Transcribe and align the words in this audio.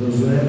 Josué. 0.00 0.40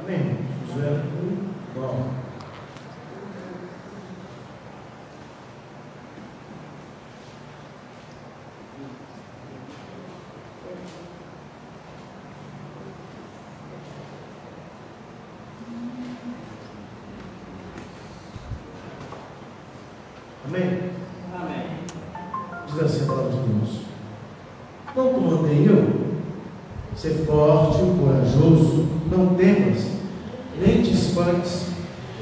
Amém. 0.00 0.38
Josué 0.66 0.90
1, 1.76 1.80
9. 1.80 2.24
Amém? 20.46 20.90
Amém. 21.34 21.66
Diz 22.66 22.80
assim 22.82 23.04
a 23.04 23.06
palavra 23.06 23.32
de 23.32 23.38
Deus. 23.38 23.80
Não 24.94 25.20
mandei 25.20 25.66
eu? 25.66 26.04
Ser 26.94 27.24
forte 27.26 27.78
e 27.78 27.98
corajoso, 27.98 28.86
não 29.10 29.34
temas, 29.34 29.86
nem 30.60 30.82
te 30.82 30.92
espantes, 30.92 31.68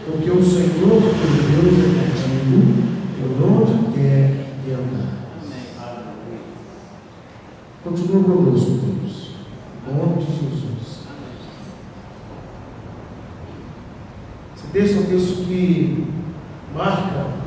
porque 0.07 0.31
o 0.31 0.43
Senhor 0.43 0.71
teu 0.71 1.63
Deus 1.63 1.79
é 1.79 1.89
contigo, 1.99 2.59
por 3.19 3.33
onde 3.51 3.93
quer 3.93 4.47
que 4.65 4.73
andar. 4.73 5.13
Amém. 5.79 6.41
Continua 7.85 8.23
conosco, 8.25 8.71
Deus. 8.71 9.33
Em 9.89 9.95
nome 9.95 10.25
de 10.25 10.33
Jesus. 10.33 11.03
Esse 14.57 14.67
texto 14.73 14.97
é 14.97 15.01
um 15.01 15.07
texto 15.07 15.47
que 15.47 16.07
marca 16.75 17.43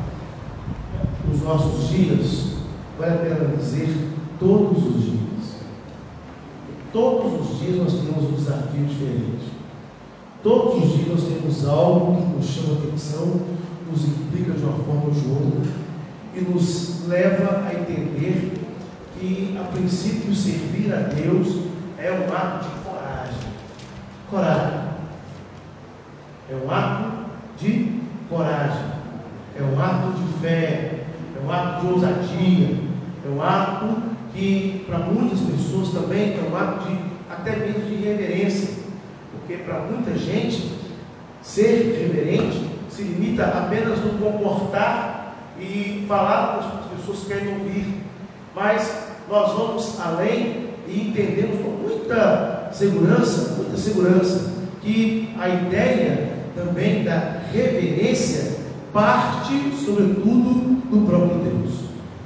os 1.31 1.41
nossos 1.41 1.89
dias, 1.89 2.55
vale 2.99 3.13
a 3.13 3.17
pena 3.17 3.57
dizer, 3.57 4.11
todos 4.39 4.85
os 4.85 5.03
dias. 5.03 5.15
Todos 6.93 7.41
os 7.41 7.59
dias 7.59 7.77
nós 7.77 7.93
temos 7.93 8.29
um 8.29 8.33
desafio 8.33 8.85
diferente. 8.85 9.51
Todos 10.43 10.83
os 10.83 10.93
dias 10.93 11.07
nós 11.09 11.23
temos 11.23 11.67
algo 11.67 12.15
que 12.15 12.37
nos 12.37 12.45
chama 12.45 12.77
atenção, 12.77 13.24
nos 13.89 14.05
implica 14.05 14.53
de 14.53 14.63
uma 14.63 14.83
forma 14.83 15.05
ou 15.05 15.11
de 15.11 15.27
outra, 15.27 15.71
e 16.35 16.41
nos 16.41 17.07
leva 17.07 17.65
a 17.67 17.73
entender 17.73 18.53
que, 19.17 19.57
a 19.59 19.63
princípio, 19.63 20.33
servir 20.33 20.93
a 20.93 20.97
Deus 20.97 21.65
é 21.97 22.11
um 22.11 22.33
ato 22.35 22.65
de 22.65 22.75
coragem. 22.83 23.37
Coragem. 24.29 24.79
É 26.49 26.55
um 26.55 26.71
ato 26.71 27.25
de 27.57 28.01
coragem. 28.29 28.85
É 29.57 29.63
um 29.63 29.79
ato 29.81 30.11
de 30.19 30.39
fé. 30.41 31.05
É 31.35 31.45
um 31.45 31.51
ato 31.51 31.81
de 31.81 31.93
ousadia. 31.93 32.77
É 33.25 33.29
um 33.29 33.41
ato 33.41 34.01
que, 34.33 34.83
para 34.87 34.99
muitas 34.99 35.39
pessoas 35.39 35.89
também, 35.89 36.33
é 36.33 36.49
um 36.51 36.55
ato 36.55 36.89
de 36.89 36.99
até 37.29 37.55
mesmo 37.55 37.89
de 37.89 37.95
reverência. 37.95 38.75
Porque 39.31 39.63
para 39.63 39.79
muita 39.79 40.17
gente, 40.17 40.71
ser 41.41 41.97
reverente 42.01 42.64
se 42.95 43.03
limita 43.03 43.43
apenas 43.43 43.99
no 43.99 44.17
comportar 44.17 45.35
e 45.59 46.05
falar 46.07 46.53
com 46.53 46.95
as 46.95 46.99
pessoas 46.99 47.27
querem 47.27 47.59
ouvir. 47.59 48.01
Mas 48.55 48.89
nós 49.29 49.51
vamos 49.51 49.99
além 49.99 50.69
e 50.87 51.09
entendemos 51.09 51.59
com 51.61 51.71
muita 51.71 52.69
segurança, 52.71 53.55
muita 53.57 53.75
segurança, 53.75 54.53
que 54.81 55.29
a 55.37 55.49
ideia 55.49 56.29
também 56.55 57.03
da 57.03 57.41
reverência 57.51 58.55
parte, 58.93 59.73
sobretudo, 59.83 60.81
do 60.89 61.05
próprio 61.05 61.39
Deus. 61.39 61.73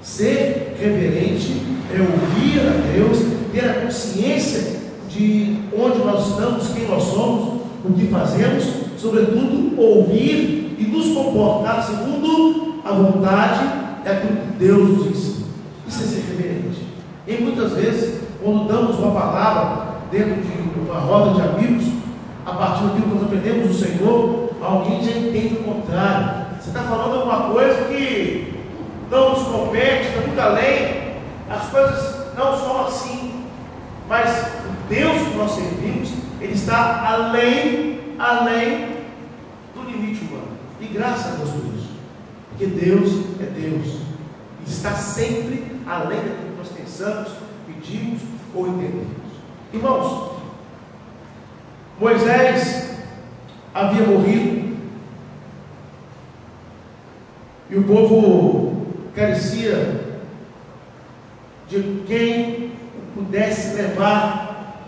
Ser 0.03 0.77
reverente 0.79 1.63
é 1.91 1.99
ouvir 1.99 2.59
a 2.59 2.94
Deus, 2.94 3.17
ter 3.51 3.67
a 3.67 3.81
consciência 3.81 4.77
de 5.09 5.57
onde 5.75 5.97
nós 5.99 6.27
estamos, 6.27 6.67
quem 6.69 6.88
nós 6.88 7.03
somos, 7.03 7.61
o 7.83 7.94
que 7.94 8.07
fazemos, 8.07 8.78
sobretudo 8.99 9.79
ouvir 9.79 10.75
e 10.77 10.83
nos 10.83 11.13
comportar 11.13 11.83
segundo 11.83 12.81
a 12.83 12.91
vontade 12.91 13.59
e 14.05 14.09
aquilo 14.09 14.37
que 14.37 14.57
Deus 14.57 14.89
nos 14.89 15.07
ensina. 15.07 15.45
Isso 15.87 16.03
é 16.03 16.05
ser 16.05 16.25
reverente. 16.29 16.83
E 17.27 17.33
muitas 17.43 17.73
vezes, 17.73 18.21
quando 18.43 18.67
damos 18.67 18.97
uma 18.97 19.11
palavra 19.11 19.99
dentro 20.11 20.35
de 20.41 20.79
uma 20.79 20.99
roda 20.99 21.35
de 21.35 21.47
amigos, 21.47 21.85
a 22.45 22.53
partir 22.53 22.83
daquilo 22.83 23.03
que 23.03 23.15
nós 23.15 23.23
aprendemos 23.23 23.67
do 23.67 23.73
Senhor, 23.73 24.49
alguém 24.61 25.03
já 25.03 25.11
entende 25.11 25.55
o 25.55 25.63
contrário. 25.63 26.47
Você 26.59 26.69
está 26.69 26.81
falando 26.81 27.15
alguma 27.15 27.51
coisa 27.51 27.85
que 27.85 28.53
não 29.09 29.31
nos 29.31 29.43
compete, 29.43 30.07
está 30.07 30.21
muito 30.21 30.39
além. 30.39 31.09
As 31.49 31.69
coisas 31.69 32.35
não 32.38 32.57
são 32.57 32.85
assim. 32.85 33.43
Mas 34.07 34.29
o 34.29 34.89
Deus 34.89 35.27
que 35.27 35.38
nós 35.38 35.51
servimos, 35.51 36.09
Ele 36.41 36.53
está 36.53 37.07
além, 37.07 37.99
além 38.17 38.88
do 38.88 38.88
humano. 40.89 40.94
Graças 40.94 41.33
a 41.33 41.35
Deus 41.35 41.50
por 41.50 41.75
isso. 41.75 41.89
Porque 42.50 42.66
Deus 42.66 43.11
é 43.41 43.45
Deus. 43.45 44.00
Está 44.66 44.94
sempre 44.94 45.79
além 45.88 46.17
daquilo 46.17 46.51
que 46.51 46.57
nós 46.57 46.67
pensamos, 46.69 47.29
pedimos 47.66 48.22
ou 48.53 48.67
entendemos. 48.67 49.17
Irmãos, 49.73 50.31
Moisés 52.00 52.89
havia 53.73 54.05
morrido 54.05 54.77
e 57.69 57.75
o 57.77 57.83
povo 57.83 58.88
carecia 59.16 60.19
de 61.67 62.03
quem 62.07 62.73
pudesse 63.13 63.75
levar 63.75 64.79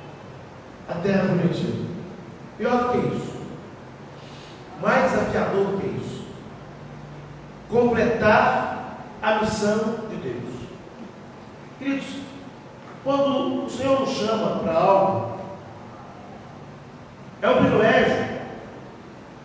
a 0.90 0.94
terra 0.96 1.26
prometida. 1.26 1.92
Pior 2.58 2.78
do 2.78 2.92
que 2.92 3.16
isso, 3.16 3.34
mais 4.82 5.12
desafiador 5.12 5.66
do 5.66 5.78
que 5.80 5.91
completar 7.72 8.98
a 9.22 9.36
missão 9.36 10.08
de 10.10 10.18
Deus. 10.18 10.54
Queridos, 11.80 12.06
quando 13.04 13.66
o 13.66 13.70
Senhor 13.70 14.02
nos 14.02 14.10
chama 14.10 14.60
para 14.60 14.74
algo, 14.74 15.40
é 17.42 17.50
um 17.50 17.58
privilégio 17.58 18.42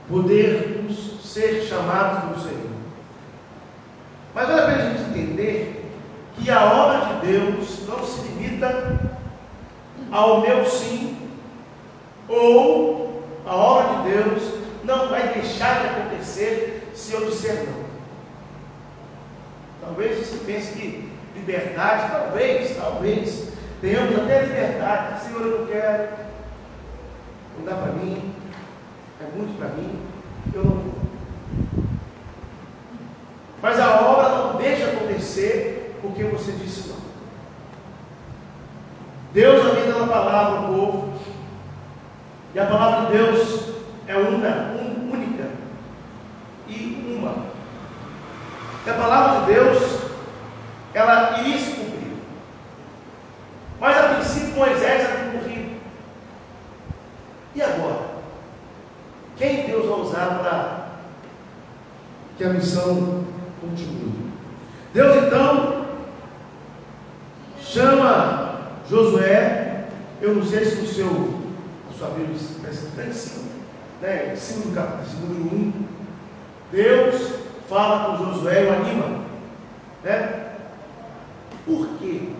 podermos 0.08 1.24
ser 1.24 1.62
chamados 1.62 2.24
pelo 2.24 2.40
Senhor. 2.40 2.70
Mas 4.34 4.48
vale 4.48 4.60
a 4.60 4.66
pena 4.66 4.76
a 4.76 4.90
gente 4.90 5.10
entender 5.10 5.92
que 6.36 6.50
a 6.50 6.64
obra 6.64 7.14
de 7.14 7.26
Deus 7.26 7.86
não 7.88 8.04
se 8.04 8.20
limita 8.28 9.00
ao 10.12 10.40
meu 10.42 10.64
sim, 10.66 11.16
ou 12.28 13.22
a 13.46 13.54
obra 13.54 14.02
de 14.02 14.10
Deus 14.10 14.42
não 14.84 15.08
vai 15.08 15.32
deixar 15.32 15.80
de 15.80 15.86
acontecer 15.86 16.90
se 16.94 17.14
eu 17.14 17.26
disser 17.26 17.66
não. 17.66 17.75
Talvez 19.86 20.18
você 20.18 20.44
pense 20.44 20.72
que 20.72 21.12
liberdade, 21.36 22.10
talvez, 22.10 22.76
talvez, 22.76 23.48
tenhamos 23.80 24.18
até 24.18 24.42
liberdade, 24.42 25.22
Senhor, 25.22 25.42
eu 25.42 25.60
não 25.60 25.66
quero, 25.68 26.08
não 27.56 27.64
dá 27.64 27.74
para 27.76 27.92
mim, 27.92 28.34
é 29.20 29.36
muito 29.36 29.56
para 29.56 29.68
mim, 29.68 29.96
eu 30.52 30.64
não 30.64 30.72
vou. 30.72 30.94
Mas 33.62 33.78
a 33.78 34.00
obra 34.00 34.28
não 34.28 34.56
deixa 34.56 34.86
acontecer 34.86 35.96
porque 36.02 36.24
você 36.24 36.50
disse 36.50 36.88
não. 36.88 36.96
Deus 39.32 39.66
havia 39.66 39.92
dado 39.92 40.02
a 40.02 40.08
palavra 40.08 40.58
ao 40.58 40.66
povo, 40.66 41.12
e 42.52 42.58
a 42.58 42.66
palavra 42.66 43.06
de 43.06 43.18
Deus 43.18 43.68
é 44.08 44.16
una, 44.16 44.74
un, 44.80 45.12
única 45.12 45.48
e 46.66 47.16
uma. 47.16 47.54
E 48.86 48.90
a 48.90 48.94
palavra 48.94 49.40
de 49.40 49.52
Deus, 49.52 50.00
ela 50.94 51.40
iria 51.40 51.58
se 51.58 51.72
cumprir. 51.72 52.12
Mas 53.80 53.96
a 53.96 54.14
princípio 54.14 54.54
Moisés 54.54 55.04
havia 55.04 55.32
morrido. 55.32 55.80
E 57.52 57.62
agora? 57.62 58.06
Quem 59.36 59.66
Deus 59.66 59.86
vai 59.86 59.98
usar 59.98 60.38
para 60.38 60.86
que 62.38 62.44
a 62.44 62.50
missão 62.50 63.24
continue? 63.60 64.30
Deus 64.94 65.16
então 65.16 65.86
chama 67.60 68.60
Josué, 68.88 69.88
eu 70.22 70.36
não 70.36 70.44
sei 70.44 70.64
se 70.64 70.80
o 70.80 70.86
seu, 70.86 71.40
a 71.90 71.98
sua 71.98 72.10
Bíblia 72.10 72.36
está 72.36 73.02
em 73.02 73.12
cima, 73.12 73.50
né? 74.00 74.32
Em 74.32 74.36
cima 74.36 74.66
do 74.66 74.74
capítulo 74.74 75.34
número 75.34 75.56
1. 75.56 75.72
Deus 76.70 77.46
fala 77.68 78.16
com 78.16 78.24
Josué 78.24 78.64
e 78.64 78.66
o 78.66 78.72
anima, 78.72 79.24
né? 80.04 80.52
Por 81.64 81.88
quê? 81.98 82.32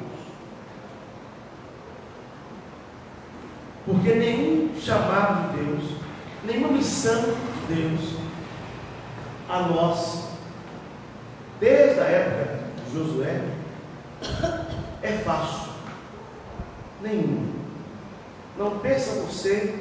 Porque 3.86 4.14
nenhum 4.14 4.70
chamado 4.80 5.52
de 5.52 5.64
Deus, 5.64 5.90
nenhuma 6.44 6.72
missão 6.72 7.22
de 7.22 7.74
Deus 7.74 8.16
a 9.48 9.60
nós, 9.60 10.28
desde 11.60 12.00
a 12.00 12.04
época 12.04 12.58
de 12.84 12.92
Josué, 12.92 13.42
é 15.02 15.12
fácil. 15.24 15.70
Nenhum. 17.00 17.52
Não 18.58 18.80
pensa 18.80 19.20
você 19.20 19.76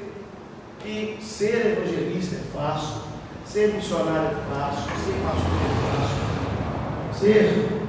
que 0.81 1.17
ser 1.19 1.77
evangelista 1.77 2.35
é 2.35 2.57
fácil, 2.57 3.01
ser 3.43 3.73
missionário 3.73 4.37
é 4.37 4.53
fácil, 4.53 4.83
ser 4.83 5.13
pastor 5.23 5.51
é 5.63 5.71
fácil, 7.09 7.19
ser 7.19 7.85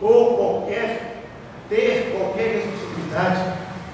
ou 0.00 0.36
qualquer, 0.36 1.24
ter 1.68 2.16
qualquer 2.16 2.66
responsabilidade 2.66 3.43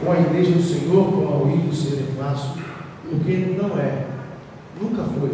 com 0.03 0.13
a 0.13 0.19
igreja 0.19 0.53
do 0.53 0.63
Senhor, 0.63 1.13
com 1.13 1.29
a 1.29 1.57
do 1.57 1.75
ser 1.75 2.07
fácil, 2.19 2.63
porque 3.09 3.57
não 3.61 3.79
é, 3.79 4.07
nunca 4.81 5.03
foi 5.03 5.31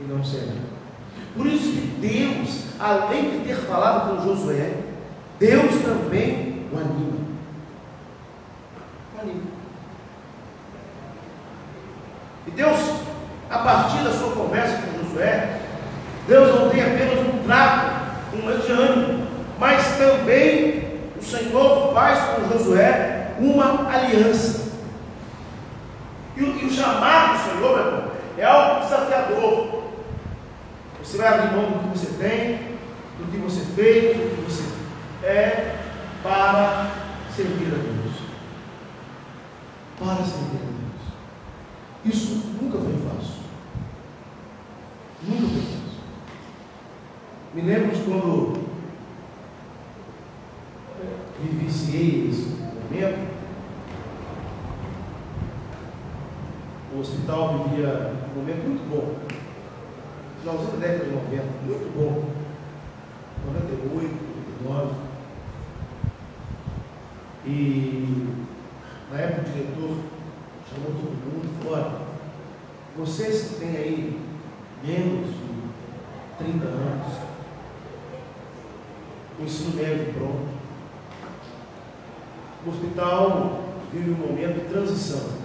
e 0.00 0.04
não 0.12 0.24
será. 0.24 0.52
Por 1.36 1.46
isso 1.46 1.72
que 1.72 1.86
Deus, 2.00 2.64
além 2.78 3.30
de 3.30 3.46
ter 3.46 3.56
falado 3.56 4.16
com 4.16 4.26
Josué, 4.26 4.72
Deus 5.38 5.82
também 5.82 6.66
o 6.72 6.76
anima. 6.76 7.18
O 9.16 9.20
anima. 9.20 9.42
E 12.46 12.50
Deus, 12.50 12.78
a 13.48 13.58
partir 13.58 14.04
da 14.04 14.10
sua 14.10 14.32
conversa 14.32 14.82
com 14.82 15.04
Josué, 15.04 15.60
Deus 16.26 16.54
não 16.54 16.70
tem 16.70 16.82
apenas 16.82 17.18
um 17.20 17.44
trato, 17.44 18.34
um 18.34 18.40
momento 18.42 18.66
de 18.66 18.72
ânimo, 18.72 19.26
mas 19.58 19.96
também 19.96 20.82
o 21.16 21.22
Senhor 21.22 21.94
faz 21.94 22.18
com 22.18 22.58
Josué 22.58 23.31
uma 23.42 23.88
aliança. 23.90 24.72
E 26.36 26.42
o, 26.42 26.56
e 26.58 26.64
o 26.64 26.70
chamado 26.70 27.32
do 27.32 27.44
Senhor, 27.44 27.76
meu 27.76 27.86
irmão, 27.86 28.12
é 28.38 28.44
algo 28.44 28.84
desafiador. 28.84 29.82
Você 31.02 31.18
vai 31.18 31.28
abrir 31.28 31.56
mão 31.56 31.70
do 31.70 31.78
que 31.80 31.98
você 31.98 32.06
tem, 32.18 32.78
do 33.18 33.30
que 33.30 33.36
você 33.38 33.60
fez, 33.74 34.16
do 34.16 34.36
que 34.36 34.50
você 34.50 34.62
é, 35.24 35.76
para 36.22 36.90
servir 37.34 37.66
a 37.66 37.76
Deus. 37.76 38.14
Para 39.98 40.24
servir 40.24 40.56
a 40.56 40.66
Deus. 40.66 42.14
Isso 42.14 42.34
nunca 42.60 42.78
foi 42.78 42.94
fácil. 42.94 43.42
Nunca 45.22 45.48
foi 45.48 45.60
fácil. 45.60 45.82
Me 47.54 47.62
lembro 47.62 47.94
de 47.94 48.02
quando 48.02 48.62
vivenciei 51.42 52.30
esse 52.30 52.48
momento. 52.48 53.32
O 56.80 56.90
hospital 57.02 57.68
vivia 57.68 58.12
um 58.32 58.38
momento 58.38 58.62
muito 58.68 58.88
bom. 58.88 59.16
Finalzinho 60.40 60.70
da 60.72 60.78
década 60.78 61.04
de 61.04 61.10
90, 61.10 61.42
muito 61.66 61.92
bom. 61.94 62.42
98, 63.44 64.14
99. 64.64 64.94
E 67.44 68.34
na 69.10 69.18
época 69.18 69.40
o 69.40 69.52
diretor 69.52 69.96
chamou 70.70 70.92
todo 70.92 71.16
mundo 71.26 71.62
fora. 71.62 72.02
Vocês 72.96 73.48
que 73.48 73.54
têm 73.56 73.76
aí 73.76 74.20
menos 74.84 75.28
de 75.28 76.44
30 76.44 76.66
anos, 76.66 77.14
o 79.40 79.42
ensino 79.42 79.74
médio 79.74 80.12
pronto, 80.14 80.48
o 82.64 82.70
hospital 82.70 83.60
vive 83.92 84.10
um 84.12 84.28
momento 84.28 84.60
de 84.60 84.72
transição, 84.72 85.41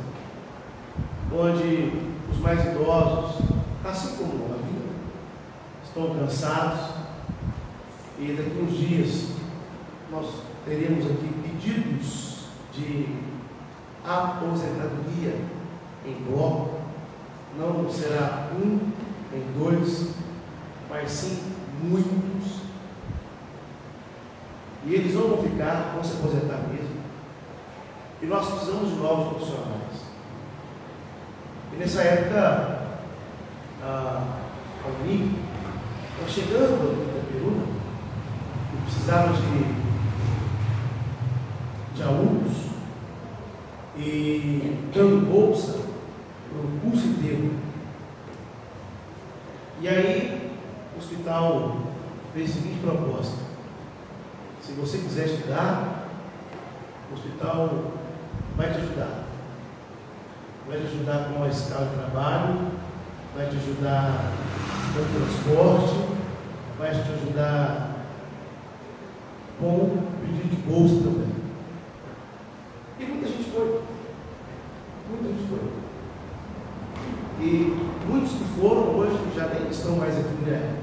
onde 1.33 1.91
os 2.31 2.39
mais 2.39 2.65
idosos, 2.65 3.41
assim 3.83 4.17
como 4.17 4.47
vida, 4.55 4.85
estão 5.83 6.15
cansados 6.15 6.97
e 8.19 8.33
daqui 8.33 8.59
uns 8.61 8.77
dias 8.77 9.29
nós 10.11 10.25
teremos 10.65 11.05
aqui 11.05 11.29
pedidos 11.43 12.47
de 12.73 13.07
aposentadoria 14.03 15.39
em 16.05 16.13
bloco, 16.29 16.79
não 17.57 17.89
será 17.89 18.49
um 18.53 18.91
nem 19.31 19.43
dois, 19.57 20.13
mas 20.89 21.11
sim 21.11 21.43
muitos. 21.83 22.61
E 24.85 24.93
eles 24.93 25.13
vão 25.13 25.37
ficar, 25.43 25.91
vão 25.93 26.03
se 26.03 26.13
aposentar 26.13 26.67
mesmo. 26.69 26.97
E 28.21 28.25
nós 28.25 28.47
precisamos 28.47 28.89
de 28.89 28.95
novos 28.95 29.27
profissionais. 29.35 30.06
Nessa 31.77 32.01
época, 32.01 32.79
a, 33.83 34.23
a 34.83 34.87
Unic, 35.03 35.35
está 36.15 36.27
chegando 36.27 37.13
da 37.13 37.21
Peruna, 37.31 37.65
e 38.73 38.77
precisava 38.81 39.33
de, 39.33 39.75
de 41.95 42.01
alunos, 42.01 42.57
e 43.95 44.89
dando 44.91 45.29
bolsa 45.29 45.73
para 46.49 46.59
o 46.59 46.79
curso 46.81 47.09
inteiro. 47.09 47.51
E 49.79 49.87
aí, 49.87 50.51
o 50.95 50.99
hospital 50.99 51.77
fez 52.33 52.49
a 52.49 52.53
seguinte 52.53 52.79
proposta: 52.79 53.37
se 54.63 54.71
você 54.71 54.97
quiser 54.97 55.27
estudar, 55.27 56.07
o 57.11 57.13
hospital 57.13 57.91
vai 58.55 58.73
te 58.73 58.79
ajudar. 58.79 59.26
Vai 60.67 60.77
te 60.77 60.87
ajudar 60.87 61.29
com 61.29 61.43
a 61.43 61.47
escala 61.47 61.85
de 61.85 61.95
trabalho, 61.95 62.71
vai 63.35 63.47
te 63.47 63.55
ajudar 63.55 64.33
com 64.93 64.99
o 64.99 65.05
transporte, 65.15 66.17
vai 66.77 66.91
te 66.91 67.11
ajudar 67.11 67.97
com 69.59 69.67
o 69.67 70.07
pedido 70.21 70.49
de 70.49 70.55
bolsa 70.57 70.95
também. 71.03 71.35
E 72.99 73.05
muita 73.05 73.27
gente 73.27 73.49
foi. 73.49 73.81
Muita 75.09 75.27
gente 75.27 75.47
foi. 75.49 75.87
E 77.39 77.87
muitos 78.07 78.31
que 78.31 78.43
foram 78.59 78.95
hoje 78.97 79.17
já 79.35 79.47
nem 79.47 79.69
estão 79.69 79.95
mais 79.95 80.17
aqui 80.17 80.29
no 80.29 80.51
né? 80.51 80.75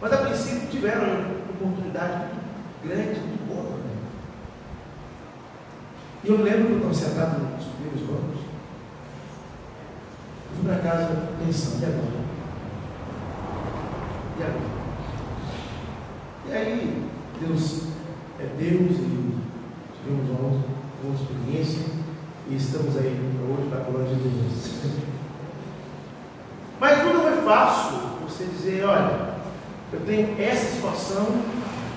Mas 0.00 0.12
a 0.12 0.16
princípio 0.18 0.68
tiveram 0.68 1.04
uma 1.04 1.50
oportunidade 1.50 2.24
grande, 2.82 3.20
muito 3.20 3.46
boa 3.46 3.64
também. 3.64 3.98
E 6.24 6.28
eu 6.28 6.42
lembro 6.42 6.80
que 6.80 6.84
eu 6.84 6.90
estava 6.90 6.94
sentado 6.94 7.38
nos 7.38 7.64
primeiros 7.66 8.00
bancos. 8.00 8.40
Eu 10.50 10.56
fui 10.56 10.64
para 10.64 10.76
pensando, 11.50 11.82
e 11.82 11.86
agora? 11.86 12.20
E 14.38 14.42
agora? 14.42 14.80
E 16.48 16.52
aí, 16.52 17.04
Deus 17.40 17.82
é 18.38 18.46
Deus 18.56 18.92
e 18.92 19.36
tivemos 19.96 20.30
uma 20.30 20.62
boa 21.02 21.14
experiência 21.14 21.86
e 22.48 22.54
estamos 22.54 22.96
aí 22.96 23.18
hoje 23.50 23.68
para 23.68 23.80
a 23.80 23.82
glória 23.82 24.14
de 24.14 24.14
Deus. 24.14 24.70
Mas 26.80 27.04
nunca 27.04 27.18
foi 27.18 27.42
fácil 27.42 27.98
você 28.22 28.44
dizer, 28.44 28.84
olha, 28.84 29.34
eu 29.92 30.00
tenho 30.06 30.40
essa 30.40 30.76
situação 30.76 31.26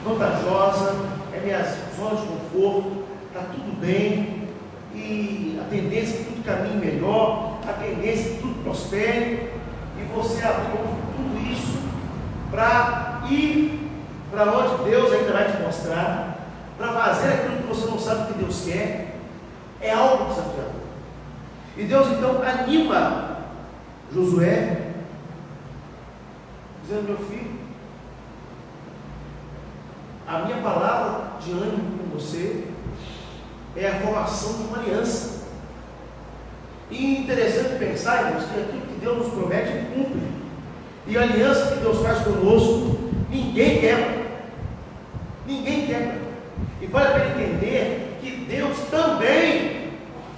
vantajosa, 0.04 0.96
é 1.32 1.40
minha 1.40 1.64
zona 1.96 2.20
de 2.20 2.28
conforto, 2.28 3.04
está 3.28 3.42
tudo 3.54 3.80
bem, 3.80 4.50
e 4.94 5.60
a 5.62 5.70
tendência 5.70 6.16
é 6.16 6.18
que 6.18 6.24
tudo 6.26 6.44
caminhe 6.44 6.76
melhor, 6.76 7.53
a 7.68 7.74
tendência 7.74 8.32
que 8.32 8.42
tudo 8.42 8.64
prospere, 8.64 9.52
e 9.98 10.04
você 10.14 10.44
abriu 10.44 10.78
tudo 11.16 11.52
isso 11.52 11.80
para 12.52 13.24
ir 13.30 13.92
para 14.32 14.52
onde 14.52 14.90
Deus 14.90 15.12
ainda 15.14 15.32
vai 15.32 15.52
te 15.52 15.62
mostrar, 15.62 16.38
para 16.78 16.88
fazer 16.88 17.34
aquilo 17.34 17.58
que 17.58 17.68
você 17.68 17.86
não 17.86 18.00
sabe 18.00 18.34
que 18.34 18.40
Deus 18.40 18.66
quer, 18.66 19.20
é 19.80 19.92
algo 19.92 20.26
desafiador. 20.26 20.74
E 21.78 21.84
Deus 21.84 22.08
então 22.08 22.42
anima 22.42 23.38
Josué, 24.14 24.92
dizendo: 26.84 27.08
Meu 27.08 27.18
filho, 27.18 27.60
a 30.28 30.40
minha 30.40 30.58
palavra 30.58 31.40
de 31.40 31.52
ânimo 31.52 31.98
com 31.98 32.18
você 32.18 32.68
é 33.76 33.88
a 33.88 34.00
formação 34.00 34.54
de 34.54 34.64
uma 34.64 34.78
aliança. 34.80 35.33
E 36.90 37.18
interessante 37.18 37.80
pensar, 37.80 38.28
irmãos, 38.28 38.46
que 38.46 38.60
aquilo 38.60 38.82
que 38.82 39.00
Deus 39.00 39.18
nos 39.18 39.34
promete, 39.34 39.86
cumpre. 39.94 40.22
E 41.08 41.18
a 41.18 41.22
aliança 41.22 41.72
que 41.72 41.80
Deus 41.80 42.02
faz 42.02 42.20
conosco, 42.20 43.12
ninguém 43.30 43.80
quebra. 43.80 44.24
Ninguém 45.48 45.88
quebra. 45.88 46.18
E 46.82 46.86
vale 46.88 47.08
a 47.08 47.12
pena 47.12 47.42
entender 47.42 48.18
que 48.22 48.46
Deus 48.50 48.78
também, 48.92 49.92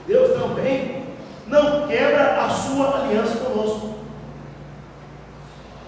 Deus 0.08 0.40
também, 0.40 1.04
não 1.48 1.88
quebra 1.88 2.44
a 2.44 2.50
sua 2.50 3.02
aliança 3.02 3.38
conosco. 3.38 3.96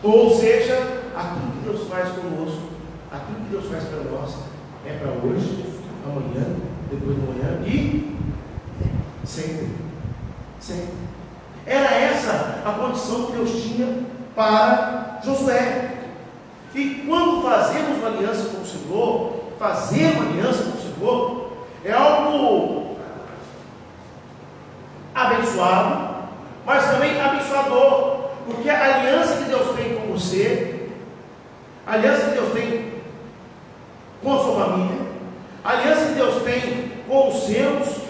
Ou 0.03 0.35
seja, 0.35 0.75
aquilo 1.15 1.51
que 1.51 1.69
Deus 1.69 1.87
faz 1.87 2.09
conosco, 2.09 2.69
aquilo 3.11 3.39
que 3.39 3.49
Deus 3.51 3.65
faz 3.65 3.83
para 3.85 4.03
nós, 4.11 4.35
é 4.85 4.93
para 4.93 5.11
hoje, 5.11 5.65
amanhã, 6.05 6.55
depois 6.91 7.15
de 7.15 7.23
amanhã 7.23 7.61
e 7.65 8.17
Sempre. 9.27 9.86
Era 11.65 11.93
essa 11.93 12.61
a 12.65 12.71
condição 12.71 13.25
que 13.25 13.31
Deus 13.33 13.51
tinha 13.51 14.05
para 14.35 15.19
Josué. 15.23 15.97
E 16.73 17.03
quando 17.07 17.41
fazemos 17.41 17.97
uma 17.97 18.07
aliança 18.07 18.49
com 18.49 18.61
o 18.61 18.65
Senhor, 18.65 19.43
fazer 19.57 20.11
uma 20.13 20.29
aliança 20.29 20.63
com 20.63 20.77
o 20.77 20.81
Senhor, 20.81 21.51
é 21.83 21.91
algo 21.91 22.97
abençoado, 25.15 26.27
mas 26.65 26.91
também 26.91 27.19
abençoador, 27.19 28.29
porque 28.45 28.69
a 28.69 28.97
aliança 28.97 29.37
que 29.37 29.45
Deus 29.45 29.75
tem 29.75 29.95
com 29.95 30.13
você, 30.13 30.89
a 31.85 31.93
aliança 31.93 32.27
que 32.27 32.31
Deus 32.33 32.53
tem 32.53 32.93
com 34.21 34.33
a 34.33 34.43
sua 34.43 34.65
família, 34.65 35.07
a 35.63 35.69
aliança 35.71 36.05
que 36.05 36.13
Deus 36.13 36.43
tem 36.43 36.91
com 37.07 37.29
os 37.29 37.43
seus, 37.43 38.06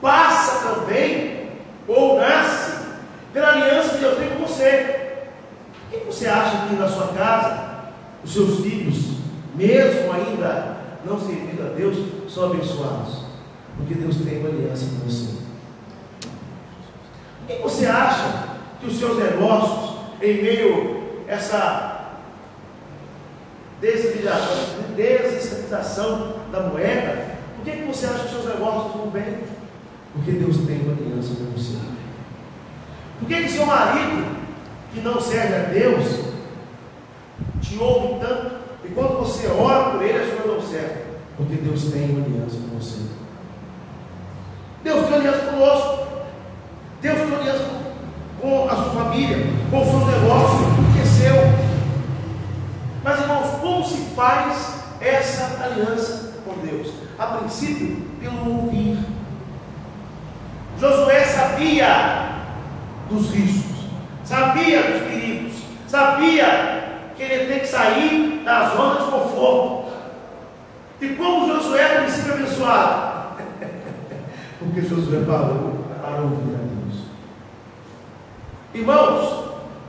passa 0.00 0.68
também, 0.68 1.50
ou 1.86 2.18
nasce, 2.18 2.86
pela 3.32 3.52
aliança 3.52 3.90
que 3.90 3.98
Deus 3.98 4.18
tem 4.18 4.30
com 4.30 4.46
você. 4.46 5.26
O 5.92 5.98
que 5.98 6.04
você 6.06 6.26
acha 6.26 6.66
que 6.66 6.74
na 6.74 6.88
sua 6.88 7.08
casa, 7.08 7.90
os 8.24 8.32
seus 8.32 8.60
filhos, 8.60 9.18
mesmo 9.54 10.12
ainda 10.12 10.76
não 11.04 11.18
servindo 11.18 11.66
a 11.66 11.74
Deus, 11.74 11.96
são 12.32 12.50
abençoados? 12.50 13.26
Porque 13.76 13.94
Deus 13.94 14.16
tem 14.16 14.38
uma 14.38 14.48
aliança 14.48 14.86
com 14.86 15.08
você. 15.08 15.36
O 17.42 17.46
que 17.46 17.62
você 17.62 17.86
acha 17.86 18.56
que 18.80 18.86
os 18.86 18.98
seus 18.98 19.18
negócios, 19.18 19.96
em 20.20 20.42
meio 20.42 21.24
a 21.28 21.32
essa 21.32 21.96
desestabilização 24.96 26.36
da 26.50 26.60
moeda, 26.60 27.36
por 27.56 27.64
que, 27.64 27.72
que 27.72 27.84
você 27.84 28.06
acha 28.06 28.20
que 28.20 28.24
os 28.24 28.30
seus 28.30 28.46
negócios 28.46 28.92
vão 28.94 29.10
bem? 29.10 29.38
Porque 30.16 30.32
Deus 30.32 30.56
tem 30.66 30.80
uma 30.80 30.92
aliança 30.92 31.34
com 31.34 31.52
você. 31.52 31.76
Por 33.20 33.28
que, 33.28 33.42
que 33.42 33.48
seu 33.50 33.66
marido, 33.66 34.36
que 34.92 35.00
não 35.00 35.20
serve 35.20 35.54
a 35.54 35.62
Deus, 35.68 36.06
te 37.60 37.78
ouve 37.78 38.20
tanto? 38.20 38.56
E 38.84 38.88
quando 38.88 39.18
você 39.18 39.46
ora 39.48 39.90
por 39.90 40.02
ele, 40.02 40.18
as 40.18 40.40
coisas 40.40 40.46
não 40.46 40.62
servem? 40.62 41.02
Porque 41.36 41.56
Deus 41.56 41.84
tem 41.84 42.10
uma 42.10 42.24
aliança 42.24 42.56
com 42.56 42.78
você. 42.78 43.00
Deus 44.82 45.06
tem 45.06 45.14
aliança 45.14 45.38
conosco. 45.38 46.06
Deus 47.02 47.18
tem 47.18 47.34
aliança 47.34 47.70
com 48.40 48.68
a 48.68 48.74
sua 48.74 48.90
família, 48.90 49.38
com 49.70 49.82
os 49.82 49.88
seus 49.88 50.06
negócios, 50.06 50.66
que 50.94 51.00
é 51.00 51.04
seu. 51.04 51.34
Mas 53.04 53.20
irmãos, 53.20 53.60
como 53.60 53.84
se 53.84 54.14
faz 54.14 54.82
essa 55.00 55.62
aliança 55.62 56.32
com 56.44 56.54
Deus? 56.66 56.92
A 57.18 57.26
princípio, 57.26 58.02
pelo 58.20 58.62
ouvir. 58.62 59.15
Josué 60.78 61.24
sabia 61.24 62.36
dos 63.08 63.30
riscos, 63.30 63.86
sabia 64.24 64.82
dos 64.82 65.02
perigos, 65.02 65.54
sabia 65.88 66.84
que 67.16 67.22
ele 67.22 67.46
tem 67.46 67.60
que 67.60 67.66
sair 67.66 68.42
da 68.44 68.68
zona 68.68 69.00
de 69.00 69.06
conforto. 69.10 69.86
E 71.00 71.08
como 71.10 71.54
Josué 71.54 71.80
era 71.80 72.02
um? 72.02 72.06
Porque 74.58 74.82
Josué 74.82 75.24
parou 75.26 75.84
para 76.02 76.22
ouvir 76.22 76.54
a 76.54 76.58
Deus. 76.58 77.06
Irmãos, 78.74 79.44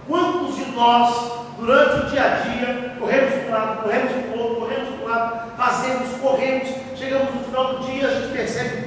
quantos 0.08 0.56
de 0.56 0.72
nós, 0.72 1.32
durante 1.60 2.06
o 2.06 2.10
dia 2.10 2.24
a 2.24 2.29
dia, 2.36 2.96
corremos 3.00 3.34
para 3.34 3.48
um 3.48 3.51
lado, 3.51 3.84
corremos 3.84 4.12
para 4.12 4.38
o 4.38 4.39
outro, 4.39 4.56
corremos 4.62 4.89
para 4.89 5.06
o 5.06 5.10
lado, 5.10 5.51
fazemos, 5.58 6.10
corremos, 6.22 6.70
chegamos 6.96 7.36
no 7.36 7.44
final 7.44 7.75
do 7.75 7.86
dia, 7.86 8.08
a 8.08 8.13
gente 8.13 8.34
percebe, 8.34 8.87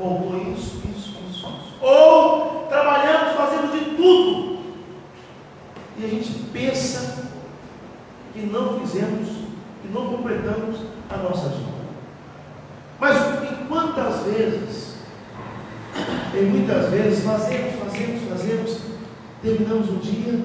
faltou 0.00 0.36
isso, 0.54 0.80
isso, 0.88 1.14
isso, 1.30 1.46
isso. 1.46 1.76
Ou 1.82 2.66
trabalhamos, 2.68 3.36
fazemos 3.36 3.72
de 3.72 3.96
tudo, 3.96 4.60
e 5.98 6.04
a 6.04 6.08
gente 6.08 6.32
pensa 6.52 7.28
que 8.32 8.40
não 8.40 8.80
fizemos, 8.80 9.28
que 9.82 9.88
não 9.92 10.06
completamos 10.06 10.80
a 11.10 11.16
nossa 11.18 11.48
agenda. 11.48 11.80
Mas 12.98 13.16
em 13.50 13.66
quantas 13.66 14.22
vezes, 14.24 14.94
em 16.34 16.44
muitas 16.46 16.90
vezes, 16.90 17.24
fazemos, 17.24 17.74
fazemos, 17.80 18.28
fazemos, 18.28 18.80
terminamos 19.42 19.90
o 19.90 19.96
dia, 19.96 20.40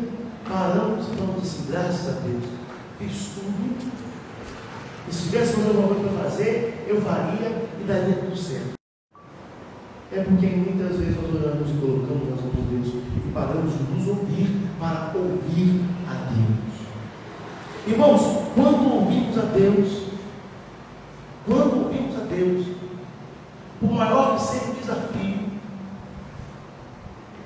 paramos 0.48 1.08
e 1.08 1.16
falamos 1.16 1.44
assim, 1.44 1.72
graças 1.72 2.10
a 2.10 2.20
Deus, 2.20 2.44
fiz 3.00 3.30
tudo. 3.36 3.94
E 5.08 5.14
se 5.14 5.24
tivesse 5.24 5.56
alguma 5.56 5.88
coisa 5.88 6.10
para 6.10 6.30
fazer, 6.30 6.86
eu 6.88 7.02
faria 7.02 7.70
e 7.80 7.84
daria 7.84 8.16
tudo 8.16 8.36
certo. 8.36 8.85
É 10.12 10.24
porque 10.24 10.48
muitas 10.48 10.98
vezes 10.98 11.16
nós 11.16 11.36
oramos 11.36 11.70
e 11.70 11.74
colocamos 11.74 12.30
nas 12.30 12.42
mãos 12.42 12.56
de 12.56 12.62
Deus 12.62 13.04
e 13.16 13.32
paramos 13.34 13.74
de 13.74 13.84
nos 13.84 14.08
ouvir 14.08 14.70
para 14.80 15.12
ouvir 15.16 15.82
a 16.08 16.14
Deus. 16.32 16.76
Irmãos, 17.88 18.22
quando 18.54 18.94
ouvimos 18.94 19.38
a 19.38 19.42
Deus, 19.42 20.04
quando 21.46 21.84
ouvimos 21.84 22.16
a 22.16 22.26
Deus, 22.26 22.68
por 23.80 23.92
maior 23.92 24.36
que 24.36 24.44
seja 24.44 24.72
o 24.72 24.76
desafio, 24.76 25.46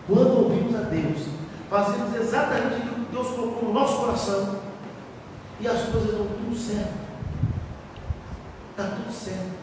quando 0.08 0.44
ouvimos 0.44 0.76
a 0.76 0.82
Deus, 0.84 1.28
fazemos 1.70 2.16
exatamente 2.16 2.76
aquilo 2.76 3.06
que 3.06 3.12
Deus 3.12 3.28
colocou 3.30 3.70
no 3.70 3.74
nosso 3.74 3.98
coração, 4.00 4.60
e 5.62 5.68
as 5.68 5.90
coisas 5.90 6.12
dão 6.12 6.26
tudo 6.26 6.56
certo. 6.56 6.94
Está 8.72 8.96
tudo 8.96 9.12
certo. 9.12 9.60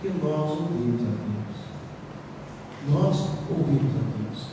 Porque 0.00 0.18
nós 0.22 0.50
ouvimos 0.50 1.00
a 1.00 1.04
Deus. 1.04 1.73
Nós 2.88 3.28
ouvimos 3.50 3.92
a 3.96 4.04
Deus. 4.18 4.46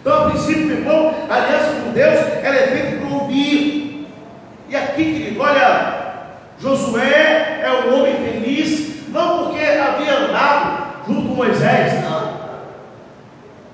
Então, 0.00 0.26
a 0.26 0.30
princípio, 0.30 0.66
meu 0.66 0.78
irmão, 0.78 1.14
a 1.28 1.34
aliança 1.34 1.80
com 1.82 1.92
Deus 1.92 2.14
ela 2.42 2.56
é 2.56 2.66
feita 2.66 2.96
para 2.98 3.16
ouvir. 3.16 4.08
E 4.68 4.76
aqui, 4.76 5.04
querido, 5.04 5.40
olha, 5.40 6.02
Josué 6.58 7.60
é 7.62 7.70
um 7.70 7.98
homem 7.98 8.16
feliz, 8.16 9.08
não 9.08 9.44
porque 9.44 9.64
havia 9.64 10.18
andado 10.18 10.82
junto 11.06 11.28
com 11.28 11.34
Moisés, 11.34 12.02
não. 12.04 12.32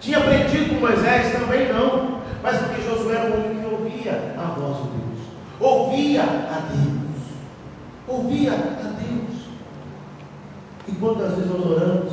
Tinha 0.01 0.19
aprendido 0.19 0.75
com 0.75 0.81
Moisés 0.81 1.33
também 1.33 1.73
não, 1.73 2.21
mas 2.43 2.57
porque 2.59 2.83
Josué 2.83 3.17
era 3.17 3.31
um 3.31 3.45
homem 3.45 3.61
que 3.61 3.67
ouvia 3.67 4.35
a 4.39 4.59
voz 4.59 4.77
de 4.77 4.89
Deus, 4.91 5.19
ouvia 5.61 6.23
a 6.23 6.63
Deus, 6.73 7.19
ouvia 8.07 8.53
a 8.53 8.57
Deus. 8.57 9.39
E 10.87 10.93
quantas 10.93 11.35
vezes 11.35 11.51
nós 11.51 11.67
oramos, 11.67 12.13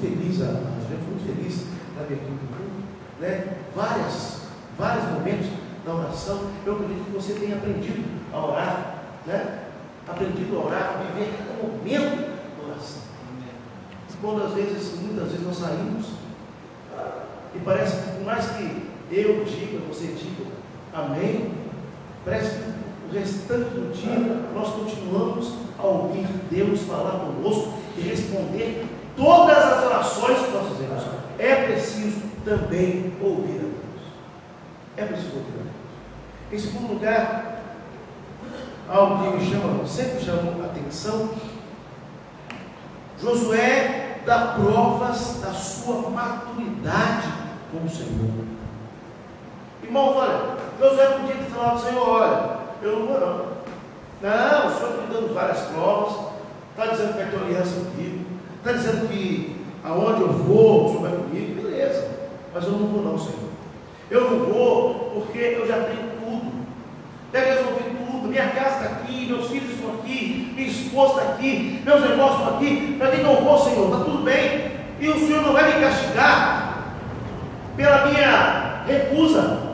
feliz, 0.00 0.40
a, 0.40 0.46
gente 0.46 1.04
foi 1.04 1.14
muito 1.14 1.26
feliz 1.26 1.66
na 1.96 2.02
abertura 2.02 2.32
do 2.32 2.56
culto, 2.56 2.82
né? 3.20 3.56
Várias, 3.74 4.42
vários 4.78 5.04
momentos 5.12 5.46
da 5.84 5.94
oração, 5.94 6.50
eu 6.64 6.74
acredito 6.74 7.04
que 7.04 7.12
você 7.12 7.34
tenha 7.34 7.56
aprendido 7.56 8.04
a 8.32 8.46
orar, 8.46 9.04
né? 9.26 9.64
Aprendido 10.08 10.56
a 10.56 10.64
orar, 10.64 10.94
a 10.94 11.12
viver 11.12 11.32
cada 11.38 11.62
momento 11.62 12.16
da 12.56 12.72
oração. 12.72 13.02
Quando 14.20 14.42
às 14.44 14.52
vezes, 14.52 15.00
muitas 15.00 15.30
vezes 15.30 15.46
nós 15.46 15.56
saímos, 15.56 16.06
e 17.54 17.58
parece 17.60 17.96
que 17.96 18.10
por 18.16 18.24
mais 18.24 18.46
que 18.50 18.90
eu 19.10 19.44
diga, 19.44 19.78
você 19.88 20.08
diga, 20.08 20.50
amém, 20.92 21.52
parece 22.24 22.56
que 22.56 22.70
o 23.08 23.12
restante 23.12 23.70
do 23.70 23.92
dia 23.92 24.50
nós 24.54 24.74
continuamos 24.74 25.54
a 25.78 25.82
ouvir 25.82 26.26
Deus 26.50 26.82
falar 26.82 27.18
conosco 27.20 27.74
e 27.96 28.02
responder 28.02 28.86
todas 29.20 29.58
as 29.58 29.84
orações 29.84 30.38
que 30.38 30.50
nós 30.52 30.68
fazemos. 30.68 31.04
É 31.38 31.66
preciso 31.66 32.22
também 32.42 33.14
ouvir 33.20 33.56
a 33.56 33.62
Deus. 33.62 34.02
É 34.96 35.04
preciso 35.04 35.36
ouvir 35.36 35.52
a 35.52 35.62
Deus. 35.62 35.74
Em 36.52 36.58
segundo 36.58 36.94
lugar, 36.94 37.60
algo 38.88 39.22
que 39.22 39.36
me 39.36 39.50
chama, 39.50 39.86
sempre 39.86 40.24
chamou 40.24 40.62
a 40.62 40.66
atenção, 40.66 41.30
Josué 43.20 44.20
dá 44.24 44.58
provas 44.58 45.40
da 45.42 45.52
sua 45.52 46.08
maturidade 46.08 47.28
com 47.70 47.84
o 47.84 47.90
Senhor. 47.90 48.46
Irmãos, 49.82 50.16
olha, 50.16 50.56
Josué 50.78 51.06
podia 51.06 51.34
ter 51.36 51.50
falado 51.50 51.80
Senhor, 51.80 52.08
olha, 52.08 52.56
eu 52.82 52.98
não 52.98 53.06
vou 53.06 53.20
não. 53.20 53.50
Não, 54.22 54.66
o 54.66 54.74
Senhor 54.74 54.90
está 54.90 55.02
me 55.02 55.14
dando 55.14 55.34
várias 55.34 55.60
provas, 55.60 56.32
está 56.70 56.86
dizendo 56.86 57.12
que 57.12 57.18
vai 57.18 57.30
ter 57.30 57.36
aliança 57.36 57.74
comigo, 57.74 58.19
está 58.60 58.72
dizendo 58.72 59.08
que 59.08 59.56
aonde 59.82 60.20
eu 60.20 60.28
vou, 60.28 60.84
o 60.84 60.88
Senhor 60.88 61.02
vai 61.02 61.12
comigo, 61.12 61.62
beleza, 61.62 62.10
mas 62.54 62.64
eu 62.64 62.72
não 62.72 62.86
vou 62.86 63.02
não, 63.02 63.18
Senhor. 63.18 63.50
Eu 64.10 64.30
não 64.30 64.38
vou 64.46 64.94
porque 65.14 65.38
eu 65.38 65.66
já 65.66 65.84
tenho 65.84 66.10
tudo. 66.20 66.52
Já 67.32 67.40
resolvi 67.40 67.84
tudo, 67.84 68.28
minha 68.28 68.50
casa 68.50 68.84
está 68.84 68.96
aqui, 68.96 69.26
meus 69.26 69.48
filhos 69.48 69.70
estão 69.70 69.94
aqui, 69.94 70.52
minha 70.54 70.68
esposa 70.68 71.20
está 71.20 71.32
aqui, 71.32 71.82
meus 71.84 72.00
negócios 72.02 72.40
estão 72.40 72.56
aqui, 72.56 72.96
para 72.98 73.10
que 73.12 73.22
não 73.22 73.36
vou, 73.36 73.58
Senhor, 73.58 73.84
está 73.84 74.04
tudo 74.04 74.24
bem. 74.24 74.70
E 74.98 75.08
o 75.08 75.18
Senhor 75.18 75.42
não 75.42 75.52
vai 75.52 75.74
me 75.74 75.80
castigar 75.80 76.94
pela 77.76 78.06
minha 78.06 78.84
recusa. 78.86 79.70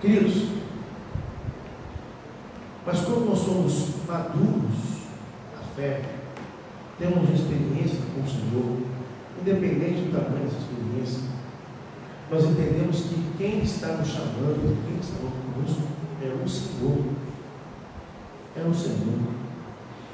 Queridos, 0.00 0.48
mas 2.84 3.00
quando 3.00 3.28
nós 3.28 3.38
somos 3.38 3.88
maduros 4.08 4.78
na 5.54 5.62
fé, 5.76 6.00
temos 7.00 7.30
experiência 7.30 7.98
com 8.14 8.20
o 8.20 8.28
Senhor, 8.28 8.76
independente 9.40 10.02
do 10.02 10.12
tamanho 10.12 10.44
dessa 10.44 10.58
experiência, 10.58 11.30
nós 12.30 12.44
entendemos 12.44 13.00
que 13.00 13.24
quem 13.38 13.62
está 13.62 13.88
nos 13.96 14.06
chamando, 14.06 14.76
quem 14.86 15.00
está 15.00 15.16
conosco, 15.18 15.82
é 16.22 16.44
o 16.44 16.48
Senhor. 16.48 17.04
É 18.54 18.68
o 18.68 18.74
Senhor. 18.74 19.18